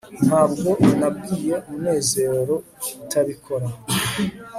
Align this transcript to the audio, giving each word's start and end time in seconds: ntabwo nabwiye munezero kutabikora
ntabwo 0.25 0.69
nabwiye 0.99 1.55
munezero 1.69 2.55
kutabikora 2.83 3.67